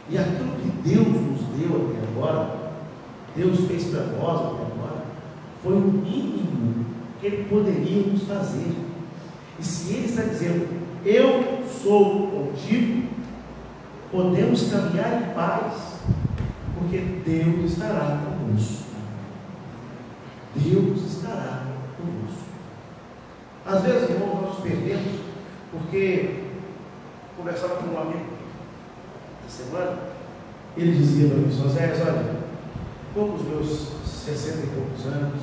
E 0.09 0.16
aquilo 0.16 0.52
que 0.62 0.88
Deus 0.88 1.09
nos 1.09 1.40
deu 1.59 1.90
até 1.90 2.07
agora, 2.09 2.73
Deus 3.35 3.66
fez 3.66 3.87
para 3.87 4.07
nós 4.07 4.40
até 4.40 4.73
agora, 4.73 5.05
foi 5.62 5.75
o 5.75 5.81
mínimo 5.81 6.87
que 7.21 7.26
Ele 7.26 7.49
poderia 7.49 8.07
nos 8.07 8.23
fazer. 8.23 8.73
E 9.59 9.64
se 9.64 9.93
Ele 9.93 10.07
está 10.07 10.23
dizendo, 10.23 10.69
eu 11.05 11.64
sou 11.83 12.28
contigo, 12.28 13.09
podemos 14.12 14.71
caminhar 14.71 15.23
em 15.23 15.35
paz, 15.35 15.97
porque 16.78 16.99
Deus 17.25 17.73
estará 17.73 18.23
conosco. 18.25 18.85
Deus 20.54 20.99
estará 21.04 21.66
conosco. 21.97 22.47
Às 23.64 23.83
vezes, 23.83 24.11
irmãos, 24.11 24.42
nós 24.42 24.54
nos 24.54 24.61
perdemos, 24.61 25.21
porque 25.71 26.45
conversava 27.37 27.76
com 27.76 27.95
um 27.95 28.00
amigo 28.00 28.26
essa 29.47 29.64
semana, 29.64 29.99
ele 30.76 30.97
dizia 30.97 31.28
para 31.28 31.38
mim, 31.38 31.50
José, 31.50 31.95
olha, 32.06 32.37
com 33.14 33.35
os 33.35 33.42
meus 33.42 33.88
60 34.04 34.59
e 34.59 34.71
poucos 34.71 35.06
anos, 35.06 35.40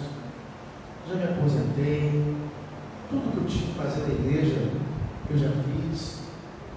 já 1.07 1.15
me 1.15 1.23
aposentei, 1.23 2.35
tudo 3.09 3.31
que 3.31 3.37
eu 3.37 3.45
tinha 3.45 3.67
que 3.67 3.79
fazer 3.79 4.07
na 4.07 4.13
igreja 4.13 4.83
eu 5.29 5.37
já 5.37 5.49
fiz, 5.49 6.19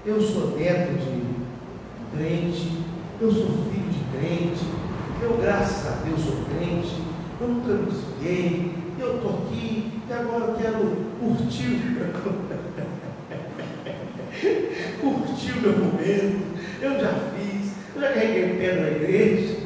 eu 0.04 0.20
sou 0.20 0.56
neto 0.56 0.92
de 0.98 2.16
crente, 2.16 2.84
eu 3.20 3.32
sou 3.32 3.46
filho 3.46 3.90
de 3.90 3.98
crente, 4.16 4.64
eu 5.22 5.36
graças 5.38 5.86
a 5.86 5.90
Deus 6.04 6.20
sou 6.20 6.44
crente, 6.44 7.00
eu 7.40 7.48
nunca 7.48 7.72
me 7.72 7.86
desviei, 7.86 8.74
eu 8.98 9.16
estou 9.16 9.30
aqui 9.30 9.92
e 10.08 10.12
agora 10.12 10.44
eu 10.44 10.54
quero 10.54 10.96
curtir, 11.20 11.80
curtir 15.00 15.52
o 15.52 15.62
meu 15.62 15.78
momento, 15.78 16.46
eu 16.80 17.00
já 17.00 17.12
fiz, 17.34 17.72
eu 17.94 18.02
já 18.02 18.12
carreguei 18.12 18.58
pedra 18.58 18.82
na 18.82 18.88
igreja. 18.88 19.56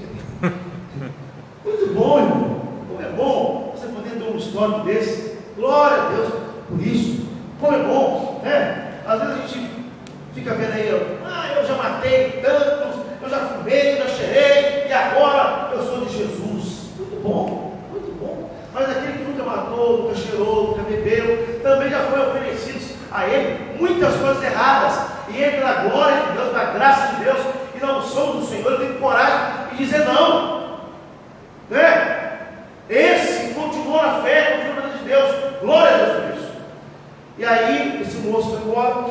Muito 1.65 1.95
bom, 1.95 2.19
irmão. 2.19 2.61
Como 2.89 3.03
é 3.03 3.09
bom 3.11 3.75
você 3.77 3.89
poder 3.89 4.11
ter 4.11 4.33
um 4.33 4.37
histórico 4.37 4.81
desse. 4.81 5.39
Glória 5.57 6.03
a 6.03 6.09
Deus 6.11 6.33
por 6.69 6.81
isso. 6.81 7.27
Como 7.61 7.77
é 7.77 7.83
bom, 7.83 8.41
né? 8.43 9.01
Às 9.07 9.21
vezes 9.21 9.35
a 9.35 9.47
gente 9.47 9.71
fica 10.35 10.55
vendo 10.55 10.73
aí, 10.73 10.89
ah, 11.25 11.55
eu 11.57 11.67
já 11.67 11.75
matei 11.75 12.41
tantos, 12.43 13.03
eu 13.23 13.29
já 13.29 13.39
fumei, 13.39 13.95
eu 13.95 13.99
já 13.99 14.07
cheirei, 14.07 14.87
e 14.89 14.93
agora 14.93 15.71
eu 15.73 15.83
sou 15.83 16.07
de 16.07 16.17
Jesus. 16.17 16.91
Muito 16.97 17.23
bom, 17.23 17.77
muito 17.91 18.19
bom. 18.19 18.51
Mas 18.73 18.89
aquele 18.89 19.19
que 19.19 19.25
nunca 19.25 19.43
matou, 19.43 20.05
nunca 20.05 20.15
cheirou, 20.15 20.69
nunca 20.69 20.83
bebeu, 20.83 21.61
também 21.63 21.91
já 21.91 22.05
foi 22.05 22.21
oferecido 22.21 22.71
a 23.13 23.27
ele 23.27 23.70
muitas 23.81 24.15
coisas 24.17 24.43
erradas. 24.43 25.11
E 25.29 25.37
ele, 25.37 25.59
pela 25.59 25.89
glória 25.89 26.23
de 26.27 26.33
Deus, 26.33 26.49
pela 26.49 26.73
graça 26.73 27.15
de 27.15 27.25
Deus, 27.25 27.39
e 27.75 27.79
na 27.85 27.99
unção 27.99 28.37
do 28.39 28.47
Senhor, 28.47 28.79
tem 28.79 28.99
coragem 28.99 29.71
de 29.71 29.85
dizer 29.85 30.05
não. 30.05 30.81
Né? 31.71 32.39
Esse 32.89 33.55
continuou 33.55 34.03
na 34.03 34.23
fé, 34.23 34.59
continuou 34.59 34.89
na 34.89 34.99
de 34.99 35.05
Deus. 35.05 35.61
Glória 35.61 35.95
a 35.95 35.99
Deus 35.99 36.13
por 36.13 36.37
isso. 36.37 36.53
E 37.39 37.45
aí, 37.45 38.03
esse 38.03 38.19
moço 38.19 38.51
foi 38.51 38.69
embora. 38.69 39.07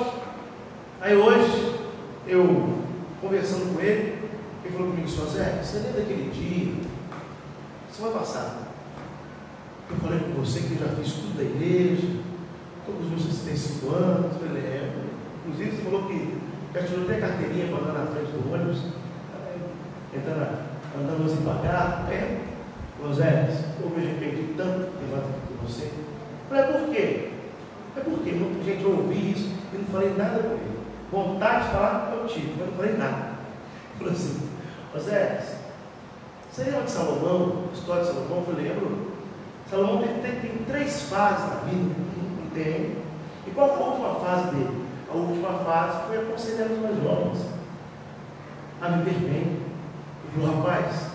Aí 1.01 1.15
hoje, 1.15 1.79
eu 2.27 2.79
conversando 3.21 3.73
com 3.73 3.81
ele, 3.81 4.19
ele 4.63 4.73
falou 4.73 4.91
comigo, 4.91 5.07
José, 5.07 5.61
você 5.63 5.77
lembra 5.77 6.01
daquele 6.01 6.29
dia? 6.29 6.75
Você 7.89 8.01
vai 8.01 8.11
passar. 8.11 8.57
Eu 9.89 9.97
falei 9.97 10.19
com 10.19 10.41
você 10.41 10.59
que 10.59 10.73
eu 10.73 10.87
já 10.87 10.95
fiz 10.95 11.13
tudo 11.13 11.37
da 11.37 11.43
igreja, 11.43 12.18
65 13.55 13.95
anos, 13.95 14.35
eu 14.41 14.53
lembro. 14.53 15.09
Inclusive, 15.45 15.75
você 15.75 15.81
falou 15.83 16.07
que 16.07 16.37
tirou 16.87 17.05
até 17.05 17.19
carteirinha 17.19 17.67
para 17.67 17.77
andar 17.77 17.99
na 17.99 18.11
frente 18.11 18.31
do 18.31 18.53
ônibus, 18.53 18.83
entrando, 20.13 20.59
andando 20.97 21.25
assim 21.25 21.43
cá. 21.63 22.05
É, 22.11 22.41
José, 23.01 23.49
eu 23.81 23.89
me 23.89 24.05
arrependi 24.05 24.53
tanto 24.55 24.91
de 24.97 25.11
lá 25.11 25.19
de 25.19 25.67
você. 25.67 25.91
Falei, 26.47 26.63
é 26.63 26.67
por 26.67 26.89
quê? 26.89 27.31
É 27.97 27.99
porque 28.01 28.31
muita 28.31 28.63
gente 28.63 28.85
ouviu 28.85 29.31
isso 29.31 29.51
e 29.73 29.77
não 29.77 29.85
falei 29.85 30.13
nada 30.15 30.39
com 30.39 30.53
ele. 30.53 30.79
Vontade 31.11 31.65
de 31.65 31.71
falar, 31.71 32.13
eu 32.15 32.27
tive, 32.27 32.53
mas 32.57 32.67
não 32.67 32.75
falei 32.75 32.97
nada. 32.97 33.29
Falei 33.97 34.13
assim, 34.13 34.49
José, 34.93 35.59
você 36.51 36.63
lembra 36.63 36.83
de 36.83 36.91
Salomão, 36.91 37.63
a 37.69 37.73
história 37.73 38.03
de 38.03 38.09
Salomão? 38.09 38.43
Eu 38.47 38.55
lembro. 38.55 39.11
Salomão 39.69 40.01
tem, 40.01 40.13
tem, 40.21 40.39
tem 40.39 40.65
três 40.67 41.03
fases 41.03 41.49
na 41.49 41.55
vida. 41.61 41.95
Tem. 42.53 42.98
E 43.49 43.51
qual 43.55 43.75
foi 43.75 43.83
a 43.83 43.89
última 43.89 44.15
fase 44.15 44.55
dele? 44.55 44.85
A 45.11 45.17
última 45.17 45.53
fase 45.53 46.07
foi 46.07 46.17
aconselhar 46.19 46.67
os 46.67 46.79
mais 46.79 47.03
jovens 47.03 47.45
a 48.79 48.89
viver 48.89 49.19
bem. 49.27 49.41
Ele 49.41 50.35
falou, 50.35 50.57
rapaz, 50.57 51.09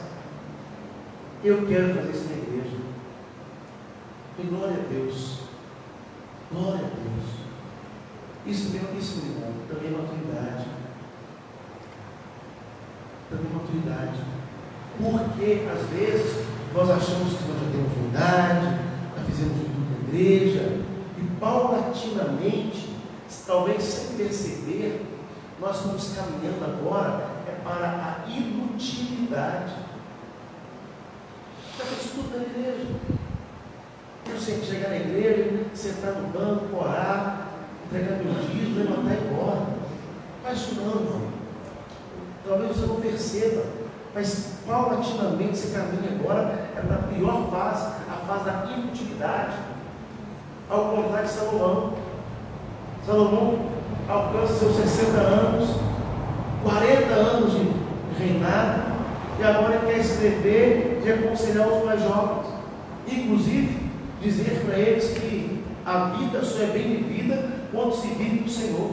eu 1.44 1.66
quero 1.66 1.94
fazer 1.94 2.10
isso 2.10 2.28
na 2.28 2.36
igreja. 2.36 2.76
E 4.38 4.42
glória 4.42 4.74
a 4.74 4.92
Deus. 4.92 5.42
Glória 6.52 6.80
a 6.80 6.88
Deus. 6.88 7.34
Isso, 8.46 8.76
isso 8.98 9.22
irmão, 9.26 9.52
também 9.68 9.94
é 9.94 9.96
maturidade. 9.96 10.66
Também 13.30 13.46
é 13.48 13.54
maturidade. 13.54 14.20
Porque, 14.98 15.68
às 15.70 15.88
vezes, 15.88 16.44
nós 16.74 16.90
achamos 16.90 17.34
que 17.34 17.48
nós 17.48 17.60
já 17.60 17.70
temos 17.70 17.92
idade, 18.08 18.66
já 19.16 19.24
fizemos 19.24 19.56
tudo 19.58 19.78
na 19.90 20.08
igreja, 20.08 20.53
e 20.53 20.53
paulatinamente, 21.74 22.90
talvez 23.46 23.82
sem 23.82 24.16
perceber, 24.16 25.04
nós 25.60 25.76
estamos 25.76 26.14
caminhando 26.14 26.64
agora 26.64 27.26
é 27.48 27.52
para 27.64 28.24
a 28.26 28.30
inutilidade. 28.30 29.72
Fez 31.76 32.12
tudo 32.12 32.36
na 32.36 32.44
igreja. 32.44 32.86
Eu 34.30 34.40
sempre 34.40 34.66
chegar 34.66 34.88
na 34.90 34.96
igreja, 34.96 35.64
sentar 35.74 36.12
no 36.12 36.28
banco, 36.28 36.76
orar, 36.76 37.48
entregar 37.86 38.22
meu 38.22 38.34
dízimo, 38.34 38.78
levantar 38.78 39.14
e 39.14 39.18
ir 39.18 39.32
embora. 39.32 39.66
Faz 40.42 40.58
isso 40.58 40.74
não, 40.76 41.00
irmão. 41.00 41.34
Talvez 42.46 42.76
você 42.76 42.86
não 42.86 43.00
perceba, 43.00 43.64
mas 44.14 44.58
paulatinamente 44.66 45.56
você 45.56 45.76
caminha 45.76 46.18
agora 46.18 46.70
é 46.76 46.80
para 46.80 46.96
a 46.96 47.08
pior 47.08 47.50
fase, 47.50 47.86
a 48.08 48.26
fase 48.26 48.44
da 48.44 48.72
inutilidade. 48.72 49.73
Ao 50.68 50.84
contrário 50.90 51.26
de 51.26 51.32
Salomão. 51.32 51.94
Salomão 53.06 53.58
alcança 54.08 54.54
seus 54.54 54.76
60 54.76 55.16
anos, 55.18 55.68
40 56.62 57.12
anos 57.12 57.52
de 57.52 58.22
reinado, 58.22 58.94
e 59.38 59.42
agora 59.42 59.80
quer 59.80 59.98
escrever 59.98 61.02
e 61.04 61.12
aconselhar 61.12 61.68
os 61.68 61.84
mais 61.84 62.02
jovens. 62.02 62.46
Inclusive, 63.06 63.90
dizer 64.22 64.62
para 64.64 64.78
eles 64.78 65.18
que 65.18 65.62
a 65.84 66.04
vida 66.16 66.42
só 66.42 66.62
é 66.62 66.66
bem 66.66 66.96
vivida 66.96 67.50
quando 67.70 67.94
se 67.94 68.08
vive 68.08 68.38
com 68.38 68.46
o 68.46 68.50
Senhor. 68.50 68.90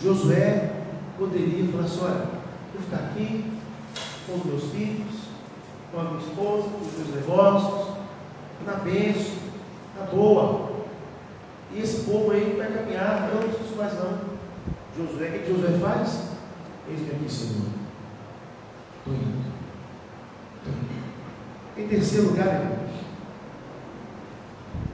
Josué 0.00 0.70
poderia 1.18 1.70
falar 1.70 1.84
assim: 1.84 2.00
olha, 2.02 2.26
vou 2.72 2.82
ficar 2.82 2.96
aqui 2.96 3.44
com 4.26 4.34
os 4.34 4.44
meus 4.44 4.64
filhos, 4.72 5.11
com 5.92 6.00
a 6.00 6.04
minha 6.04 6.18
esposa, 6.18 6.68
com 6.70 6.80
os 6.80 6.96
meus 6.96 7.14
negócios, 7.14 7.96
na 8.66 8.72
bênção, 8.76 9.34
na 9.98 10.06
boa. 10.06 10.72
E 11.70 11.80
esse 11.80 12.04
povo 12.04 12.32
aí 12.32 12.54
vai 12.56 12.72
caminhar, 12.72 13.28
eu 13.28 13.40
não 13.40 13.48
preciso 13.48 13.76
mais 13.76 13.94
não. 13.94 14.32
Josué, 14.96 15.28
o 15.28 15.32
que 15.32 15.52
Josué 15.52 15.78
faz? 15.78 16.28
Eis 16.88 17.00
me 17.00 17.10
aqui, 17.10 17.30
Senhor. 17.30 17.66
Estou 18.98 19.14
indo. 19.14 19.44
Estou 20.58 20.72
indo. 20.72 20.92
Em 21.76 21.88
terceiro 21.88 22.28
lugar, 22.28 22.46
irmãos, 22.46 22.92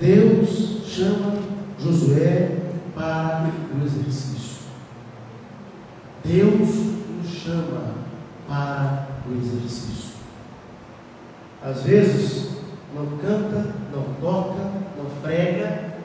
Deus 0.01 0.87
chama 0.87 1.39
Josué 1.79 2.57
para 2.95 3.51
o 3.75 3.85
exercício. 3.85 4.69
Deus 6.25 6.69
nos 7.17 7.29
chama 7.29 7.95
para 8.49 9.09
o 9.29 9.35
exercício. 9.37 10.09
Às 11.69 11.83
vezes, 11.83 12.49
não 12.95 13.19
canta, 13.19 13.75
não 13.93 14.15
toca, 14.23 14.63
não 14.97 15.05
prega, 15.23 15.97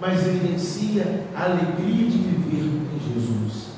mas 0.00 0.26
evidencia 0.26 1.24
a 1.36 1.44
alegria 1.44 2.10
de 2.10 2.18
viver 2.18 2.64
em 2.64 3.14
Jesus, 3.14 3.74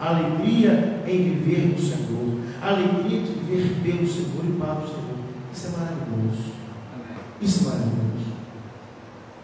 a 0.00 0.16
alegria 0.16 1.02
em 1.06 1.34
viver 1.34 1.74
no 1.74 1.78
Senhor, 1.78 2.40
a 2.62 2.68
alegria 2.70 3.20
de 3.20 3.32
viver 3.32 3.82
pelo 3.82 4.08
Senhor 4.08 4.44
e 4.46 4.52
para 4.58 4.78
o 4.78 4.86
Senhor. 4.86 5.16
Isso 5.52 5.66
é 5.66 5.70
maravilhoso. 5.78 6.52
Isso 7.42 7.60
é 7.60 7.68
maravilhoso. 7.68 8.06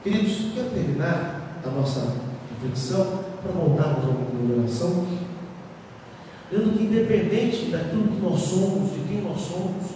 Queridos, 0.03 0.53
quero 0.55 0.71
terminar 0.71 1.61
a 1.63 1.69
nossa 1.69 2.17
reflexão 2.55 3.25
para 3.43 3.53
voltarmos 3.53 4.07
momento 4.07 4.47
de 4.47 4.61
oração. 4.61 5.07
Dando 6.51 6.79
que 6.79 6.85
independente 6.85 7.67
daquilo 7.67 8.09
que 8.09 8.21
nós 8.23 8.41
somos, 8.41 8.93
de 8.93 9.01
quem 9.09 9.21
nós 9.23 9.41
somos, 9.41 9.92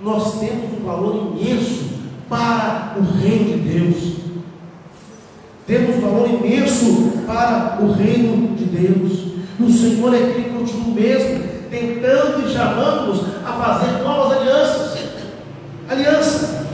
nós 0.00 0.40
temos 0.40 0.72
um 0.78 0.84
valor 0.84 1.34
imenso 1.36 1.90
para 2.28 2.94
o 2.96 3.02
reino 3.02 3.58
de 3.58 3.68
Deus. 3.68 4.16
Temos 5.66 5.96
um 5.96 6.00
valor 6.00 6.28
imenso 6.28 7.12
para 7.26 7.78
o 7.82 7.92
reino 7.92 8.56
de 8.56 8.64
Deus. 8.64 9.30
O 9.58 9.70
Senhor 9.70 10.14
é 10.14 10.32
que 10.32 10.50
continua 10.50 10.94
mesmo, 10.94 11.44
tentando 11.70 12.46
e 12.46 12.52
chamando-nos 12.52 13.26
a 13.44 13.52
fazer 13.52 14.02
novas 14.02 14.38
alianças. 14.38 14.98
Aliança. 15.88 16.66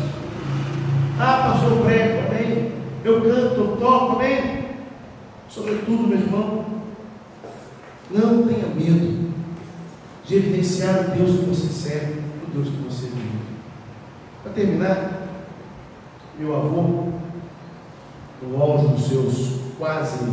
Ah, 1.19 1.51
pastor, 1.51 1.73
eu 1.73 1.85
prego, 1.85 2.27
amém. 2.29 2.73
Eu 3.05 3.23
canto, 3.23 3.61
eu 3.61 3.77
toco, 3.81 4.17
amém. 4.17 4.67
Sobretudo, 5.49 6.07
meu 6.07 6.19
irmão, 6.19 6.65
não 8.11 8.47
tenha 8.47 8.69
medo 8.75 9.31
de 10.27 10.37
evidenciar 10.37 11.01
o 11.01 11.17
Deus 11.17 11.41
que 11.41 11.47
você 11.47 11.69
serve, 11.69 12.21
Deus 12.57 12.69
que 12.69 12.83
você 12.89 13.09
vive. 13.09 13.39
Para 14.43 14.53
terminar, 14.53 15.29
meu 16.39 16.57
avô, 16.57 17.13
no 18.41 18.63
auge 18.63 18.89
dos 18.89 19.07
seus 19.07 19.61
quase 19.79 20.25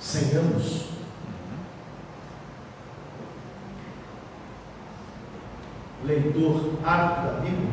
100 0.00 0.38
anos, 0.38 0.84
leitor 6.06 6.78
ávido 6.82 7.26
da 7.26 7.40
Bíblia, 7.40 7.70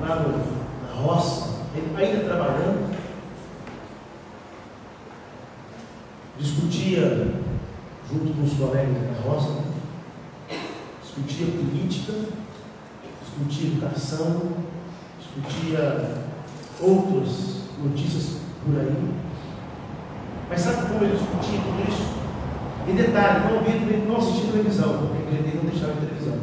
lá 0.00 0.16
no, 0.16 0.86
na 0.88 1.02
roça, 1.02 1.60
ele 1.76 1.94
ainda 1.96 2.24
trabalhando, 2.24 2.96
discutia 6.36 7.32
junto 8.10 8.34
com 8.34 8.42
os 8.42 8.54
colegas 8.54 8.94
da 8.94 9.30
roça, 9.30 9.61
discutia 11.14 11.46
política, 11.46 12.12
discutia 13.22 13.68
educação, 13.68 14.42
discutia 15.20 16.24
outras 16.80 17.64
notícias 17.82 18.38
por 18.64 18.80
aí. 18.80 19.14
Mas 20.48 20.60
sabe 20.60 20.88
como 20.88 21.04
ele 21.04 21.16
discutia 21.16 21.60
tudo 21.60 21.88
isso? 21.88 22.22
E 22.88 22.92
detalhe, 22.92 23.44
não 23.44 23.58
ouvia, 23.58 24.06
não 24.06 24.16
assistia 24.16 24.52
televisão, 24.52 24.98
porque 24.98 25.34
ele 25.34 25.60
não 25.62 25.70
deixava 25.70 25.92
de 25.92 26.06
televisão. 26.06 26.38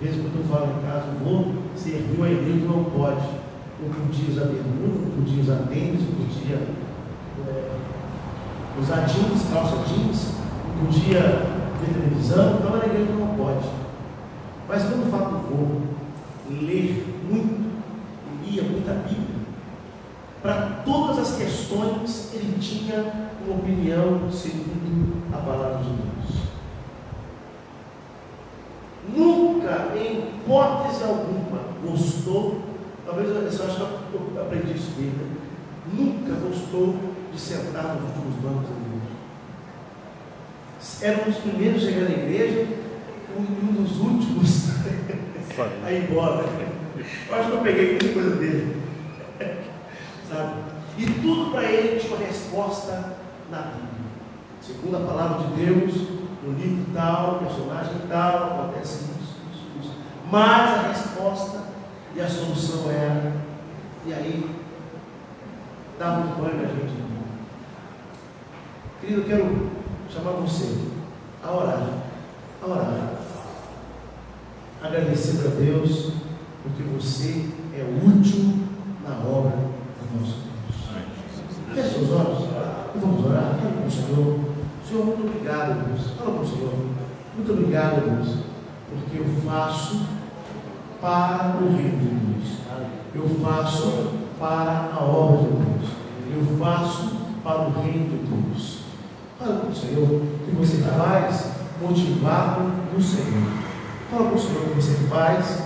Mesmo 0.00 0.24
quando 0.24 0.40
eu 0.40 0.48
falo 0.48 0.78
em 0.78 0.86
casa, 0.86 1.06
vou, 1.24 1.54
serviu 1.74 2.24
a 2.24 2.30
igreja, 2.30 2.66
não 2.66 2.84
pode. 2.84 3.44
Não 3.80 3.90
podia 3.90 4.30
usar 4.30 4.44
bermuda, 4.44 5.04
não 5.04 5.10
podia 5.10 5.42
usar 5.42 5.66
tênis, 5.68 6.00
não 6.00 6.26
podia 6.26 6.56
é, 7.48 7.76
usar 8.80 9.00
jeans, 9.02 9.42
calça 9.52 9.76
jeans, 9.88 10.34
não 10.68 10.86
podia 10.86 11.53
ver 11.84 11.94
televisão, 11.94 12.56
então 12.58 12.76
na 12.76 12.86
igreja 12.86 13.12
não 13.12 13.36
pode. 13.36 13.68
Mas 14.68 14.82
quando 14.84 15.10
falo 15.10 15.38
do 15.38 15.56
vou 15.56 15.82
ler 16.50 17.22
muito, 17.30 17.70
lia 18.44 18.62
muita 18.62 18.92
Bíblia, 18.92 19.44
para 20.42 20.82
todas 20.84 21.18
as 21.18 21.36
questões 21.36 22.30
ele 22.34 22.58
tinha 22.58 23.30
uma 23.46 23.56
opinião 23.56 24.30
segundo 24.30 25.22
a 25.32 25.38
palavra 25.38 25.78
de 25.78 25.90
Deus. 25.90 26.44
Nunca, 29.16 29.92
em 29.96 30.18
hipótese 30.18 31.04
alguma, 31.04 31.60
gostou, 31.82 32.62
talvez 33.06 33.28
eu 33.28 33.66
acho 33.66 33.76
que 33.76 34.14
eu 34.14 34.42
aprendi 34.42 34.72
isso 34.72 34.92
dele, 34.92 35.16
né? 35.18 35.44
nunca 35.92 36.34
gostou 36.34 36.94
de 37.32 37.38
sentar 37.38 37.96
nos 37.96 38.10
últimos 38.10 38.34
bancos. 38.36 38.83
Era 41.00 41.22
um 41.22 41.24
dos 41.24 41.38
primeiros 41.38 41.82
chegar 41.82 42.04
na 42.04 42.10
igreja, 42.10 42.66
um, 43.36 43.40
um 43.40 43.82
dos 43.82 43.98
últimos 44.00 44.70
a 45.84 45.92
ir 45.92 46.04
embora. 46.04 46.44
Eu 47.28 47.34
acho 47.34 47.50
que 47.50 47.56
eu 47.56 47.62
peguei 47.62 47.90
muita 47.90 48.08
coisa 48.08 48.36
dele. 48.36 48.82
Sabe? 50.30 50.74
E 50.98 51.06
tudo 51.06 51.50
para 51.50 51.64
ele 51.64 51.98
tinha 51.98 52.16
uma 52.16 52.26
resposta 52.26 53.16
na 53.50 53.58
Bíblia. 53.62 53.88
Segundo 54.60 54.96
a 54.96 55.00
palavra 55.00 55.46
de 55.46 55.64
Deus, 55.64 56.08
no 56.42 56.52
livro 56.58 56.86
tal, 56.94 57.38
personagem 57.38 57.94
tal, 58.08 58.44
acontece 58.44 59.04
isso, 59.04 59.36
isso, 59.52 59.66
isso. 59.80 59.92
Mas 60.30 60.78
a 60.78 60.88
resposta 60.88 61.64
e 62.14 62.20
a 62.20 62.28
solução 62.28 62.90
era, 62.90 63.32
e 64.06 64.12
aí, 64.12 64.50
dá 65.98 66.10
muito 66.10 66.40
banho 66.40 66.62
na 66.62 66.68
gente. 66.68 67.04
Querido, 69.00 69.20
eu 69.20 69.26
quero 69.26 69.73
chamar 70.14 70.32
você 70.32 70.78
a 71.42 71.50
orar, 71.50 71.88
a 72.62 72.66
orar. 72.66 73.14
Agradecer 74.80 75.44
a 75.44 75.50
Deus, 75.50 76.12
porque 76.62 76.84
você 76.84 77.50
é 77.74 77.82
útil 77.82 78.54
na 79.02 79.16
obra 79.28 79.56
do 79.56 80.20
nosso 80.20 80.36
Deus. 80.44 81.74
Feche 81.74 82.04
os 82.04 82.12
olhos 82.12 82.44
e 82.94 82.98
vamos 82.98 83.26
orar. 83.26 83.58
Fala 83.58 83.72
com 83.72 83.86
o 83.86 83.90
Senhor. 83.90 84.40
Senhor, 84.86 85.04
muito 85.04 85.26
obrigado, 85.26 85.88
Deus. 85.88 86.10
Fala 86.16 86.30
com 86.30 86.42
o 86.42 86.46
Senhor. 86.46 86.72
Muito 87.36 87.52
obrigado, 87.52 88.04
Deus, 88.04 88.38
porque 88.88 89.18
eu 89.18 89.50
faço 89.50 90.06
para 91.00 91.56
o 91.60 91.76
reino 91.76 91.98
de 91.98 92.06
Deus. 92.06 92.58
Eu 93.14 93.28
faço 93.42 94.12
para 94.38 94.92
a 94.94 95.02
obra 95.02 95.38
de 95.38 95.56
Deus. 95.56 95.90
Eu 96.30 96.58
faço 96.58 97.10
para 97.42 97.62
o 97.62 97.82
reino 97.82 98.10
de 98.10 98.16
Deus. 98.28 98.73
Fala 99.38 99.60
com 99.60 99.68
o 99.68 99.74
Senhor 99.74 100.22
que 100.44 100.54
você 100.56 100.76
faz 100.78 101.50
motivado 101.80 102.70
no 102.92 103.02
Senhor. 103.02 103.50
Fala 104.10 104.30
com 104.30 104.36
o 104.36 104.38
Senhor 104.38 104.62
que 104.62 104.74
você 104.74 104.94
faz 105.08 105.63